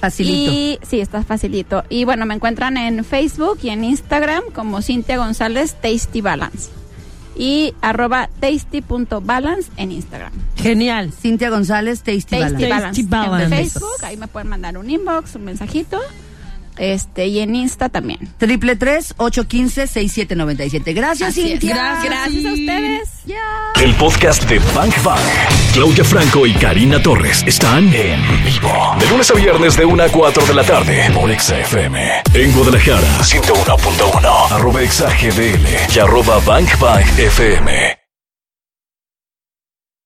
Facilito. 0.00 0.52
Y 0.52 0.78
sí, 0.82 1.00
está 1.00 1.22
facilito. 1.22 1.84
Y 1.90 2.04
bueno, 2.04 2.24
me 2.24 2.34
encuentran 2.34 2.78
en 2.78 3.04
Facebook 3.04 3.58
y 3.62 3.68
en 3.68 3.84
Instagram 3.84 4.44
como 4.54 4.80
Cintia 4.80 5.18
González 5.18 5.76
Tasty 5.82 6.22
Balance. 6.22 6.70
Y 7.36 7.74
arroba 7.80 8.28
tasty.balance 8.40 9.70
en 9.76 9.92
Instagram. 9.92 10.32
Genial. 10.56 11.12
Cintia 11.12 11.50
González, 11.50 12.02
Tasty, 12.02 12.38
Tasty 12.38 12.68
Balance. 12.68 13.02
Balance. 13.02 13.02
Balance. 13.04 13.44
En 13.44 13.50
Facebook, 13.50 14.04
ahí 14.04 14.16
me 14.16 14.28
pueden 14.28 14.48
mandar 14.48 14.78
un 14.78 14.88
inbox, 14.88 15.34
un 15.34 15.44
mensajito. 15.44 16.00
Este, 16.78 17.26
y 17.26 17.40
en 17.40 17.54
Insta 17.54 17.88
también. 17.88 18.18
Triple 18.38 18.76
tres, 18.76 19.14
ocho 19.16 19.46
quince, 19.46 19.86
seis 19.86 20.12
siete 20.12 20.34
noventa 20.36 20.64
y 20.64 20.70
siete. 20.70 20.92
Gracias. 20.92 21.34
Cintia. 21.34 21.74
Gracias. 21.74 22.04
Gracias 22.04 22.44
a 22.44 22.52
ustedes. 22.52 23.10
El 23.82 23.94
podcast 23.94 24.48
de 24.48 24.58
Bang 24.74 24.92
Bang. 25.02 25.20
Claudia 25.72 26.04
Franco 26.04 26.46
y 26.46 26.52
Karina 26.54 27.02
Torres 27.02 27.42
están 27.46 27.92
en 27.94 28.20
vivo. 28.44 28.96
De 28.98 29.08
lunes 29.08 29.30
a 29.30 29.34
viernes 29.34 29.76
de 29.76 29.84
1 29.84 30.02
a 30.02 30.08
4 30.08 30.46
de 30.46 30.54
la 30.54 30.62
tarde 30.64 31.10
por 31.14 31.30
Exa 31.30 31.58
FM. 31.60 32.22
En 32.34 32.52
Guadalajara, 32.52 33.18
101.1. 33.22 34.52
Arroba 34.52 34.82
Exa 34.82 35.08
GDL 35.10 35.66
y 35.94 35.98
arroba 35.98 36.38
Bang 36.40 36.68
Bang 36.78 37.04
FM. 37.18 38.03